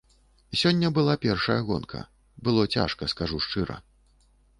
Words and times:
Сёння 0.61 0.87
была 0.97 1.13
першая 1.25 1.57
гонка, 1.67 2.01
было 2.47 2.65
цяжка, 2.77 3.11
скажу 3.13 3.37
шчыра. 3.49 3.77